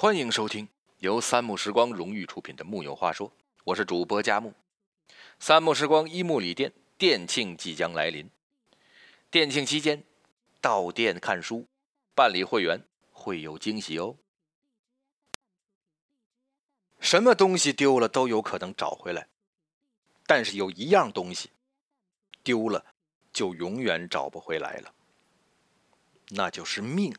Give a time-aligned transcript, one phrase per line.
[0.00, 0.66] 欢迎收听
[1.00, 3.28] 由三木时光荣誉出品的《木有话说》，
[3.64, 4.54] 我是主播佳木。
[5.38, 8.30] 三木时光一木里店店庆即将来临，
[9.30, 10.02] 店庆期间
[10.58, 11.66] 到店看书、
[12.14, 12.82] 办理会员
[13.12, 14.16] 会有惊喜哦。
[16.98, 19.28] 什么东西丢了都有可能找回来，
[20.24, 21.50] 但是有一样东西
[22.42, 22.86] 丢了
[23.34, 24.94] 就永远找不回来了，
[26.30, 27.14] 那就是命。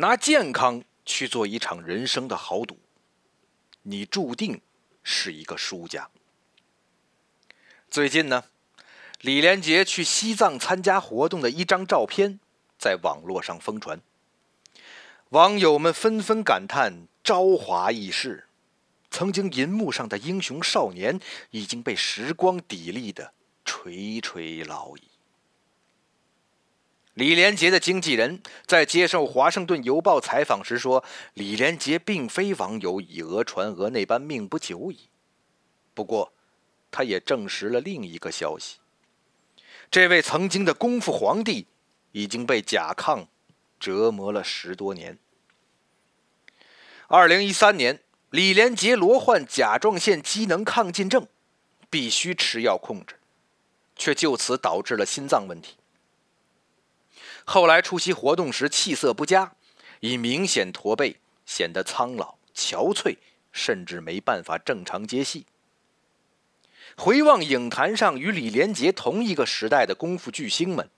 [0.00, 2.78] 拿健康去做一场人生的豪赌，
[3.82, 4.60] 你注定
[5.02, 6.08] 是一个输家。
[7.90, 8.44] 最近呢，
[9.20, 12.38] 李连杰去西藏参加活动的一张照片
[12.78, 14.00] 在网络上疯传，
[15.30, 18.46] 网友们纷纷感叹朝华易逝，
[19.10, 21.18] 曾经银幕上的英雄少年
[21.50, 23.32] 已经被时光砥砺的
[23.64, 25.07] 垂垂老矣。
[27.18, 31.02] 李连杰的经纪人在接受《华盛顿邮报》采访时说
[31.34, 35.08] ：“李连杰并非网友以讹传讹那般命不久矣。”
[35.94, 36.32] 不过，
[36.92, 38.76] 他也证实了另一个消息：
[39.90, 41.66] 这位曾经的功夫皇帝
[42.12, 43.26] 已经被甲亢
[43.80, 45.18] 折磨了十多年。
[47.08, 47.98] 二零一三年，
[48.30, 51.26] 李连杰罹患甲状腺机能亢进症，
[51.90, 53.16] 必须吃药控制，
[53.96, 55.77] 却就此导致了心脏问题。
[57.50, 59.52] 后来出席活动时气色不佳，
[60.00, 63.16] 已明显驼背，显得苍老憔悴，
[63.52, 65.46] 甚至没办法正常接戏。
[66.94, 70.90] 回望影坛上与李连杰同一个时代的功夫巨星们，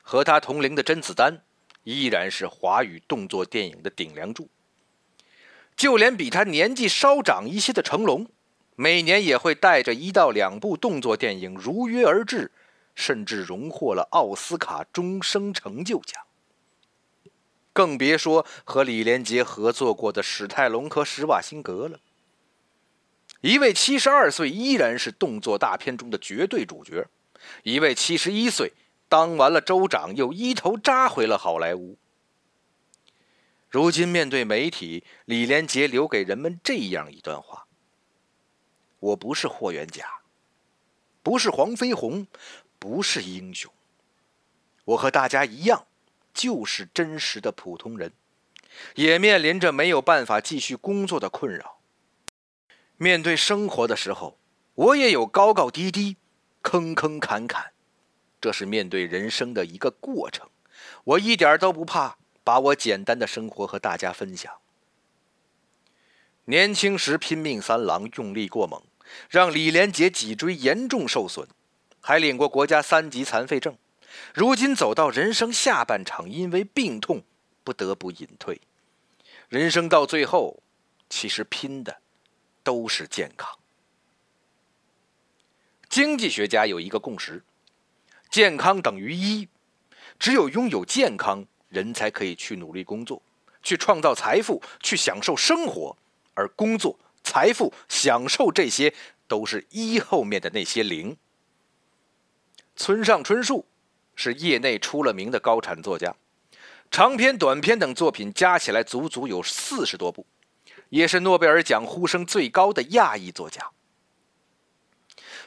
[0.00, 1.42] 和他同龄的甄子丹，
[1.82, 4.48] 依然是华语动作电影的顶梁柱。
[5.76, 8.26] 就连比他年纪稍长一些的成龙，
[8.74, 12.50] 每年也会带着一到两部动作电影如约而至。
[12.94, 16.22] 甚至荣获了奥斯卡终生成就奖。
[17.72, 21.98] 更别说和李连杰合作过的史泰龙和施瓦辛格了。
[23.40, 27.08] 一位七十二岁依然是动作大片中的绝对主角，
[27.62, 28.72] 一位七十一岁
[29.08, 31.98] 当完了州长又一头扎回了好莱坞。
[33.68, 37.66] 如今面对媒体，李连杰留给人们这样一段话
[39.00, 40.20] ：“我不是霍元甲，
[41.24, 42.28] 不是黄飞鸿。”
[42.76, 43.72] 不是英雄，
[44.84, 45.86] 我和大家一样，
[46.34, 48.12] 就是真实的普通人，
[48.94, 51.78] 也面临着没有办法继续工作的困扰。
[52.98, 54.36] 面对生活的时候，
[54.74, 56.18] 我也有高高低低、
[56.60, 57.72] 坑坑坎坎，
[58.38, 60.46] 这是面对人生的一个过程。
[61.04, 64.52] 我一点都不怕把我简单的生活和大家分享。
[66.44, 68.82] 年轻时拼命三郎，用力过猛，
[69.28, 71.48] 让李连杰脊椎严重受损。
[72.00, 73.76] 还领过国家三级残废证，
[74.34, 77.22] 如今走到人生下半场，因为病痛
[77.62, 78.60] 不得不隐退。
[79.48, 80.62] 人生到最后，
[81.08, 81.98] 其实拼的
[82.62, 83.58] 都是健康。
[85.88, 87.42] 经济学家有一个共识：
[88.28, 89.48] 健康等于一。
[90.18, 93.22] 只有拥有健康，人才可以去努力工作，
[93.62, 95.96] 去创造财富，去享受生活。
[96.34, 98.94] 而工作、财富、享受这些，
[99.26, 101.16] 都是一后面的那些零。
[102.76, 103.66] 村上春树
[104.14, 106.14] 是业内出了名的高产作家，
[106.90, 110.26] 长篇、短篇等作品加起来足足有四十多部，
[110.90, 113.70] 也是诺贝尔奖呼声最高的亚裔作家。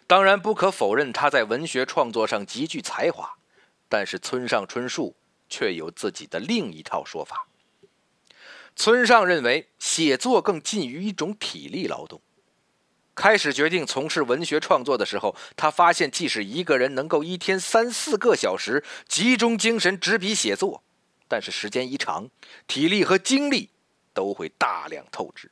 [0.07, 3.37] 当然，不可否认他在文学创作上极具才华，
[3.87, 5.15] 但是村上春树
[5.49, 7.47] 却有自己的另一套说法。
[8.77, 12.21] 村上认为，写作更近于一种体力劳动。
[13.15, 20.83] 开始决定从事文学创作的时候，他发现，即使一个人能够一天三四个小时集中精神执笔写作，
[21.27, 22.29] 但是时间一长，
[22.67, 23.71] 体力和精力
[24.13, 25.49] 都会大量透支。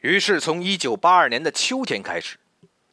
[0.00, 2.38] 于是，从一九八二年的秋天开始，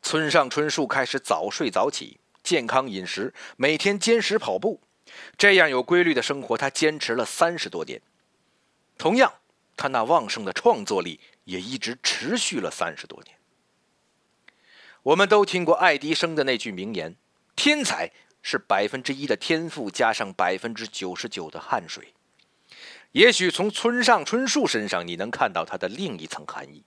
[0.01, 4.81] 村上春树开始早睡早起，健康饮食，每天坚持跑步，
[5.37, 8.01] 这样有规律的生活，他坚持了三十多年。
[9.01, 9.33] 同样，
[9.75, 11.19] 他那旺盛的创作力。
[11.45, 13.35] 也一直持续了三十多年。
[15.01, 17.15] 我们都听过爱迪生的那句名言
[17.57, 18.11] ：“天才
[18.43, 22.13] 是百分之一的天赋加上百分之九十九的汗水。”
[23.13, 26.83] 也许从村上春树身上，你能看到他的另一层含义：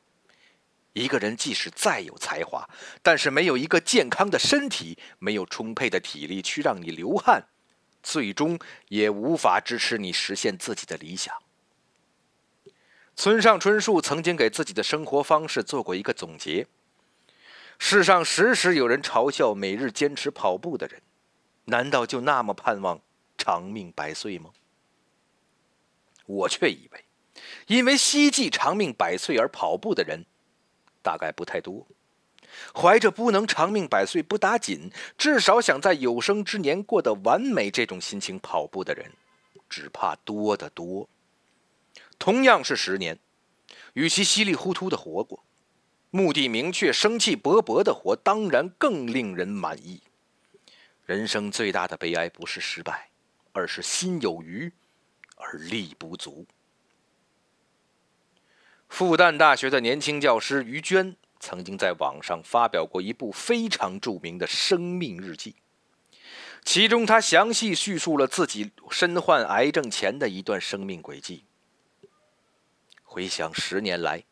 [0.93, 2.67] 一个人即使再有才华，
[3.03, 7.49] 但是没有一个健康的身体，没有充沛的体力去让你流汗，
[8.05, 8.57] 最终
[8.89, 11.35] 也无法支持你实现自己的理想。
[13.17, 16.67] 村上春树曾经给自己的生活方式做过一个总结：
[17.79, 21.01] 世上时时有人嘲笑每日坚持跑步的人，
[21.67, 23.01] 难道就那么盼望
[23.39, 24.51] 长命百岁吗？
[26.27, 27.05] 我却以为，
[27.69, 30.25] 因为希冀长命百岁而跑步的人，
[31.03, 31.87] 大概不太多。
[32.75, 39.13] 怀着不能长命百岁不打紧，至少想在有生之年过得完美这种心情跑步的人，
[39.69, 41.09] 只怕多得多。
[42.19, 43.19] 同样是十年，
[43.95, 45.45] 与其稀里糊涂的活过，
[46.11, 50.01] 目的明确、生气勃勃的活，当然更令人满意。
[51.07, 53.11] 人生最大的悲哀不是失败，
[53.53, 54.73] 而是心有余
[55.37, 56.47] 而力不足。
[58.89, 61.17] 复旦大学的年轻教师于娟。
[61.41, 65.55] 曾经在网上发表过一部非常著名的生命日记，
[66.65, 71.45] 其中他详细叙述了自己身患癌症前的一段生命轨迹。
[73.15, 74.25] 回想十年来，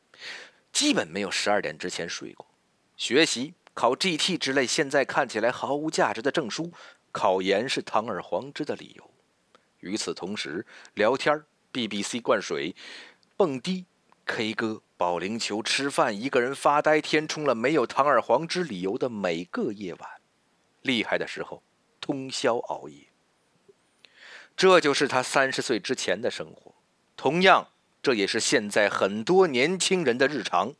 [0.73, 2.49] 基本没有十二点之前睡过，
[2.96, 6.73] 学习考 GT 之类现在看起来毫无价值的证书，
[7.12, 9.08] 考研是堂而皇之的理由。
[9.79, 12.75] 与此同时，聊天、BBC 灌水、
[13.37, 13.87] 蹦迪、
[14.25, 14.82] K 歌。
[14.96, 20.11] 保龄球、吃饭、一个人发呆，填充了没有堂而皇之理由的每个夜晚。
[20.82, 21.62] 厉害的时候，
[22.00, 23.08] 通宵熬夜。
[24.56, 26.76] 这就是他三十岁之前的生活。
[27.17, 27.72] 同样，
[28.02, 30.75] 这也是现在很多年轻人的日常。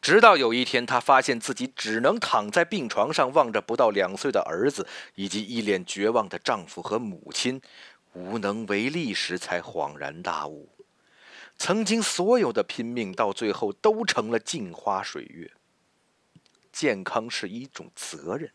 [0.00, 7.60] 直到有一天，他发现自己只能躺在病床上，望着不到两岁的儿子以及一脸绝望的丈夫和母亲，
[8.14, 10.68] 无能为力时，才恍然大悟。
[11.58, 15.52] 曾经所有的拼命，到最后都成了镜花水月。
[16.72, 18.50] 健康是一种责任，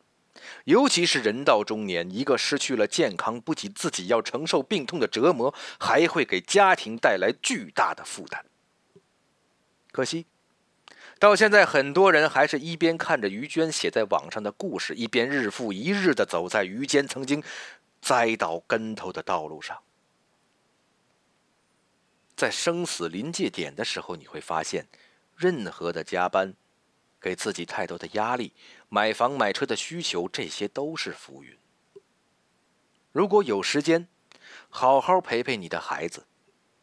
[0.66, 8.46] 尤其是人到中年，一个失去了健康，不仅自己要承受病痛的折磨，还会给家庭带来巨大的负担。
[9.92, 10.26] 可惜，
[11.20, 17.42] 到现在，很多人还是一边看着于娟写在网上的故事，一边日复一日的走在于坚曾经
[18.02, 19.80] 栽倒跟头的道路上。
[22.36, 24.86] 在生死临界点的时候，你会发现，
[25.36, 26.54] 任何的加班，
[27.20, 28.54] 给自己太多的压力，
[28.90, 31.58] 买房买车的需求，这些都是浮云。
[33.12, 34.08] 如果有时间，
[34.70, 36.26] 好好陪陪你的孩子，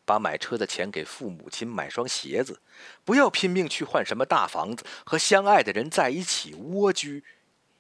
[0.05, 2.61] 把买车的钱给父母亲买双鞋子，
[3.05, 7.25] 不要拼命去换什么大房子，和相爱的人在一起蜗居，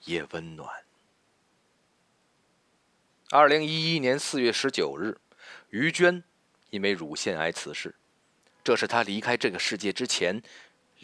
[0.05, 0.85] 也温暖。
[3.31, 5.19] 二零一一年四月十九日，
[5.71, 6.23] 于娟。
[6.71, 7.95] 因为乳腺癌辞世，
[8.65, 10.43] 这是她离开这个世界之前，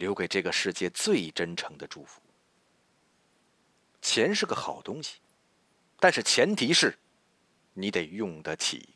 [0.01, 2.19] 留给这个世界最真诚的祝福。
[4.01, 5.19] 钱是个好东西，
[5.99, 6.97] 但是前提是，
[7.75, 8.89] 你得用得起。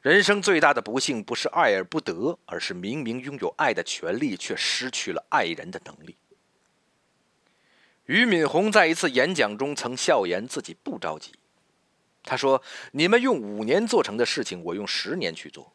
[0.00, 6.16] 人生最大的不幸不是爱而不得，而是明明拥有爱的权利，却失去了爱人的能力。
[8.04, 11.32] 俞敏洪在一次演讲中曾笑言自己不着急。
[12.22, 12.62] 他说
[12.92, 15.72] ：“你们用五年做成的事情，我用十年去做；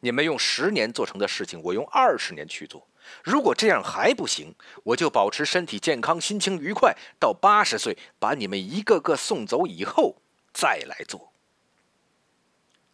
[0.00, 2.86] 你们用十年做成的事情，我用二十年去做。
[3.22, 4.54] 如果这样还不行，
[4.84, 10.16] 我就保持身体健康、心情愉快，到八十岁把你们一个个送走以后
[10.52, 11.32] 再来做。”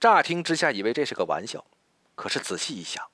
[0.01, 1.65] 乍听之下以为这是个玩笑，
[2.15, 3.05] 可是仔细一想，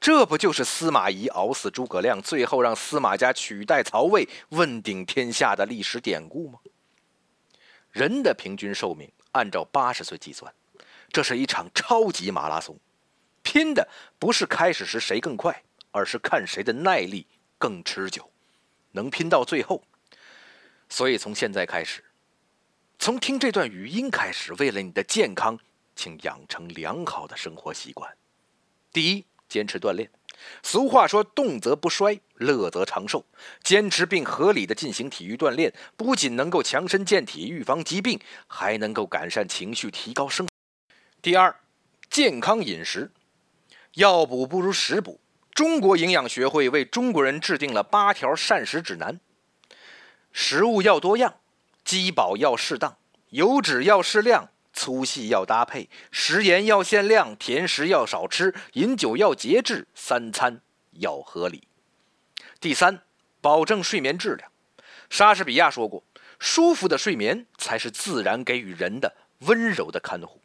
[0.00, 6.58] 这不就是司马懿熬死诸葛亮，最后让司马家取代曹魏，问鼎天下的历史典故吗？
[7.90, 9.10] 人的平均寿命。
[9.34, 10.54] 按照八十岁计算，
[11.10, 12.78] 这是一场超级马拉松，
[13.42, 17.24] 拼的不是开始时谁更快，而是看谁的耐力
[17.56, 18.28] 更持久，
[18.90, 19.84] 能拼到最后。
[20.88, 22.02] 所以从现在开始，
[22.98, 25.56] 从听这段语音开始，为了你的健康，
[25.94, 28.12] 请养成良好的生活习惯。
[28.92, 30.10] 第一，坚持锻炼。
[30.64, 33.24] 俗话说：“动则不衰，乐则长寿。”
[33.62, 40.48] 坚持并合理的进行体育锻炼，不仅能够强身健体、预防疾病，还能够改善情绪、提高生。
[41.22, 41.54] 第二，
[42.10, 43.12] 健康饮食，
[43.94, 45.20] 药补不如食补。
[45.54, 49.20] 中国营养学会为中国人制定了八条膳食指南：
[50.32, 51.36] 食物要多样，
[51.84, 52.96] 饥饱要适当，
[53.30, 54.50] 油脂要适量。
[54.76, 60.60] 粗细要搭配，食盐要限量，甜食要少吃，饮酒要节制，三餐
[60.94, 61.68] 要合理。
[62.60, 63.02] 第三，
[63.40, 64.50] 保证睡眠质量。
[65.08, 66.02] 莎士比亚说过
[66.40, 69.14] ：“舒服的睡眠才是自然给予人的
[69.46, 70.42] 温柔的看护。”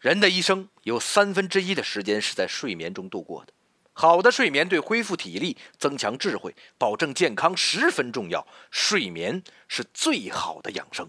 [0.00, 3.52] 人的一生有三分之一的时间是在睡眠中度过的。
[3.96, 8.46] 好的睡眠对恢复体力、增强智慧、保证健康十分重要。
[8.70, 11.08] 睡眠是最好的养生。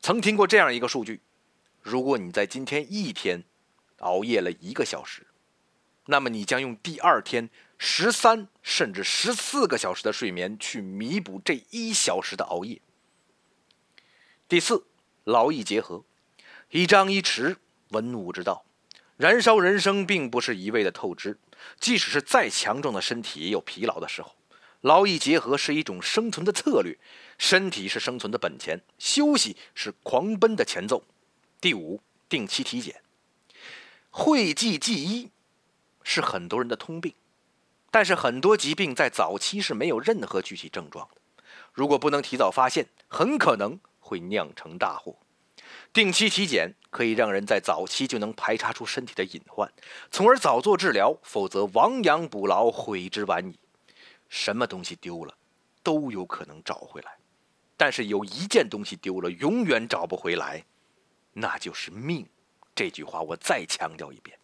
[0.00, 1.22] 曾听过这样一个数据：
[1.80, 3.42] 如果你在今天一天
[4.00, 5.26] 熬夜了一个小时，
[6.06, 12.82] 那么你将用第二天十三甚至十四个小时的睡眠去弥补这一小时的熬夜。
[14.46, 14.84] 第四，
[15.24, 16.04] 劳逸结合，
[16.68, 17.56] 一张一弛，
[17.88, 18.66] 文武之道。
[19.16, 21.38] 燃烧人生并不是一味的透支，
[21.80, 24.34] 即使是再强壮的身体也有疲劳的时候。
[24.80, 26.98] 劳逸结合是一种生存的策略，
[27.38, 31.02] 身体是生存的本钱，休息是狂奔的前奏。
[31.58, 33.00] 第五，定期体检。
[34.10, 35.30] 讳疾忌医
[36.02, 37.14] 是很多人的通病，
[37.90, 41.20] 但是很多疾病在早期是没有任何具体症状的。
[41.72, 45.16] 如果不能提早发现，很可能会酿成大祸。
[45.94, 49.72] 定期体检可以让人在早期就能排查出身体的隐患，
[50.10, 53.56] 从而早做治疗，否则亡羊补牢，悔之晚矣。
[54.28, 55.32] 什么东西丢了，
[55.84, 57.16] 都有可能找回来，
[57.76, 60.64] 但是有一件东西丢了，永远找不回来，
[61.32, 62.28] 那就是命。
[62.74, 64.36] 这句话我再强调一遍：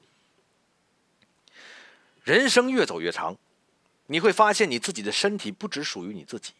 [2.22, 3.36] 人生越走越长，
[4.06, 6.52] 你会发现你自己的身体不只属于你自己。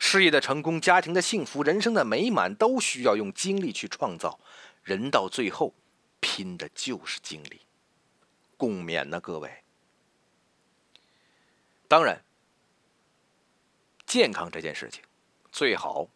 [0.00, 4.40] 事业的成功、家庭的幸福、人生的美满，都需要用精力去创造。
[4.82, 5.74] 人到最后，
[6.18, 7.60] 拼的就是精力。
[8.56, 9.62] 共勉呢，各位。
[11.86, 12.24] 当然，
[14.06, 15.04] 健康这件事情，
[15.52, 16.08] 最好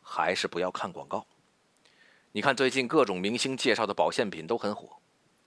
[0.00, 1.26] 还是不要看广告。
[2.30, 4.96] 你看，最近各种明星介绍的保健品都很火，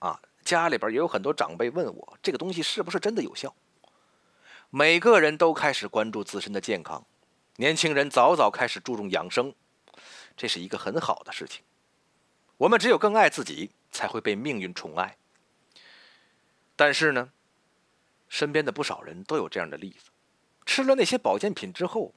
[0.00, 3.52] 啊，家里边也有很多长辈问我，这个东西是不是真的有效？
[4.70, 7.04] 每个人都开始关注自身的健康。
[7.58, 9.54] 年轻人早早开始注重养生，
[10.36, 11.62] 这是一个很好的事情。
[12.58, 15.16] 我们只有更爱自己，才会被命运宠爱。
[16.74, 17.32] 但是呢，
[18.28, 20.10] 身边的不少人都有这样的例子：
[20.66, 22.12] 吃了那些保健品之后，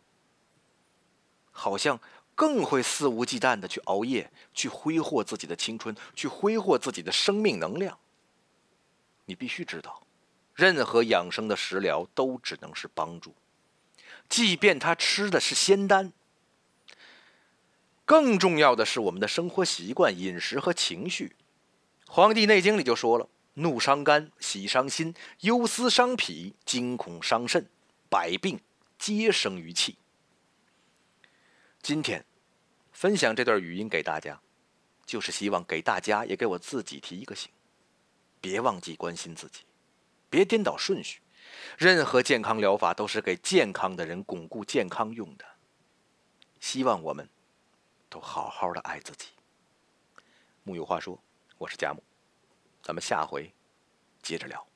[1.51, 2.01] 好像
[2.35, 7.97] 更会肆无忌惮的去熬夜，去挥霍自己的青春，去挥霍自己的生命能量。
[9.23, 10.05] 你必须知道，
[10.53, 13.33] 任何养生的食疗都只能是帮助。
[14.29, 16.13] 即便他吃的是仙丹，
[18.05, 21.35] 更重要的是我们的生活习惯、饮食和情绪。
[22.11, 27.67] 《黄帝内经》里就说了：“怒伤肝，喜伤心，忧思伤脾，惊恐伤肾，
[28.07, 28.59] 百病
[28.97, 29.97] 皆生于气。”
[31.81, 32.23] 今天
[32.91, 34.39] 分享这段语音给大家，
[35.05, 37.49] 就是希望给大家也给我自己提一个醒：
[38.39, 39.61] 别忘记关心自己，
[40.29, 41.19] 别颠倒顺序。
[41.77, 45.45] 任何健康疗法都是给健康的人巩固健康用的。
[46.59, 47.27] 希望我们
[48.09, 49.27] 都好好的爱自己。
[50.63, 51.17] 木有话说，
[51.57, 52.03] 我是佳木，
[52.83, 53.51] 咱们下回
[54.21, 54.68] 接着聊。